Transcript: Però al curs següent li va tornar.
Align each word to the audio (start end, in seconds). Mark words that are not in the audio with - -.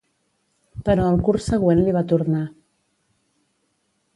Però 0.87 1.03
al 1.09 1.19
curs 1.27 1.49
següent 1.53 1.83
li 1.83 1.93
va 1.99 2.03
tornar. 2.13 2.41